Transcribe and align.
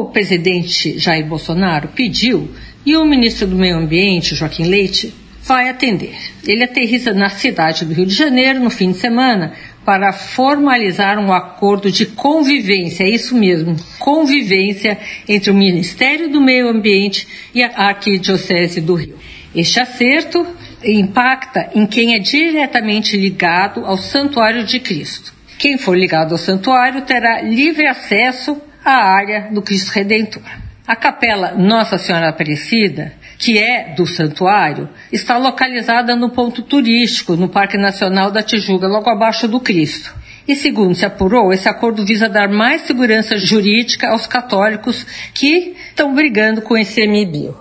o 0.00 0.10
presidente 0.10 0.98
Jair 0.98 1.26
Bolsonaro 1.26 1.88
pediu 1.88 2.50
e 2.84 2.96
o 2.96 3.04
ministro 3.04 3.46
do 3.46 3.56
Meio 3.56 3.76
Ambiente, 3.76 4.34
Joaquim 4.34 4.64
Leite, 4.64 5.14
vai 5.42 5.68
atender. 5.68 6.16
Ele 6.46 6.64
aterriza 6.64 7.12
na 7.12 7.28
cidade 7.28 7.84
do 7.84 7.92
Rio 7.92 8.06
de 8.06 8.14
Janeiro 8.14 8.60
no 8.60 8.70
fim 8.70 8.92
de 8.92 8.98
semana 8.98 9.52
para 9.84 10.12
formalizar 10.12 11.18
um 11.18 11.32
acordo 11.32 11.90
de 11.90 12.06
convivência, 12.06 13.04
é 13.04 13.10
isso 13.10 13.36
mesmo, 13.36 13.76
convivência 13.98 14.98
entre 15.28 15.50
o 15.50 15.54
Ministério 15.54 16.30
do 16.30 16.40
Meio 16.40 16.68
Ambiente 16.68 17.28
e 17.54 17.62
a 17.62 17.88
Arquidiocese 17.88 18.80
do 18.80 18.94
Rio. 18.94 19.18
Este 19.54 19.78
acerto 19.80 20.46
impacta 20.82 21.70
em 21.74 21.86
quem 21.86 22.14
é 22.14 22.18
diretamente 22.18 23.16
ligado 23.16 23.84
ao 23.84 23.98
Santuário 23.98 24.64
de 24.64 24.80
Cristo. 24.80 25.34
Quem 25.58 25.78
for 25.78 25.96
ligado 25.96 26.32
ao 26.32 26.38
santuário 26.38 27.02
terá 27.02 27.40
livre 27.40 27.86
acesso 27.86 28.60
à 28.84 28.92
área 28.92 29.48
do 29.50 29.62
Cristo 29.62 29.90
Redentor. 29.90 30.42
A 30.86 30.94
capela 30.94 31.52
Nossa 31.52 31.96
Senhora 31.96 32.28
Aparecida, 32.28 33.14
que 33.38 33.58
é 33.58 33.94
do 33.94 34.06
santuário, 34.06 34.88
está 35.10 35.38
localizada 35.38 36.14
no 36.14 36.28
ponto 36.28 36.60
turístico, 36.62 37.36
no 37.36 37.48
Parque 37.48 37.78
Nacional 37.78 38.30
da 38.30 38.42
Tijuca, 38.42 38.86
logo 38.86 39.08
abaixo 39.08 39.48
do 39.48 39.58
Cristo. 39.60 40.14
E 40.46 40.54
segundo 40.54 40.94
se 40.94 41.06
apurou, 41.06 41.54
esse 41.54 41.66
acordo 41.66 42.04
visa 42.04 42.28
dar 42.28 42.50
mais 42.50 42.82
segurança 42.82 43.38
jurídica 43.38 44.10
aos 44.10 44.26
católicos 44.26 45.06
que 45.32 45.74
estão 45.88 46.14
brigando 46.14 46.60
com 46.60 46.76
esse 46.76 47.06
MBio. 47.06 47.56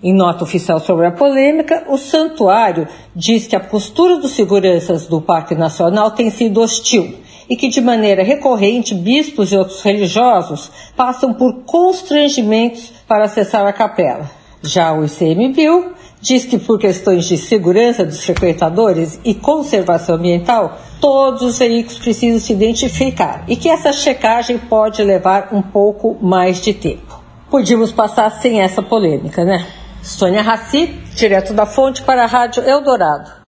Em 0.00 0.14
nota 0.14 0.44
oficial 0.44 0.78
sobre 0.78 1.06
a 1.06 1.10
polêmica, 1.10 1.82
o 1.88 1.98
santuário 1.98 2.86
diz 3.16 3.48
que 3.48 3.56
a 3.56 3.60
postura 3.60 4.18
dos 4.18 4.36
seguranças 4.36 5.08
do 5.08 5.20
Parque 5.20 5.56
Nacional 5.56 6.12
tem 6.12 6.30
sido 6.30 6.60
hostil 6.60 7.18
e 7.48 7.56
que, 7.56 7.68
de 7.68 7.80
maneira 7.80 8.22
recorrente, 8.22 8.94
bispos 8.94 9.52
e 9.52 9.56
outros 9.56 9.82
religiosos 9.82 10.70
passam 10.96 11.32
por 11.32 11.64
constrangimentos 11.64 12.92
para 13.06 13.24
acessar 13.24 13.66
a 13.66 13.72
capela. 13.72 14.30
Já 14.62 14.92
o 14.92 15.04
ICMBio 15.04 15.92
diz 16.20 16.44
que, 16.44 16.58
por 16.58 16.78
questões 16.78 17.24
de 17.26 17.36
segurança 17.36 18.04
dos 18.04 18.24
frequentadores 18.24 19.20
e 19.24 19.34
conservação 19.34 20.16
ambiental, 20.16 20.78
todos 21.00 21.42
os 21.42 21.58
veículos 21.58 21.98
precisam 21.98 22.40
se 22.40 22.52
identificar 22.52 23.44
e 23.48 23.56
que 23.56 23.68
essa 23.68 23.92
checagem 23.92 24.58
pode 24.58 25.02
levar 25.02 25.48
um 25.52 25.62
pouco 25.62 26.16
mais 26.20 26.60
de 26.60 26.74
tempo. 26.74 27.22
Podíamos 27.50 27.92
passar 27.92 28.30
sem 28.30 28.60
essa 28.60 28.82
polêmica, 28.82 29.44
né? 29.44 29.66
Sônia 30.02 30.42
Raci, 30.42 30.86
direto 31.14 31.52
da 31.54 31.66
fonte 31.66 32.02
para 32.02 32.24
a 32.24 32.26
Rádio 32.26 32.62
Eldorado. 32.62 33.37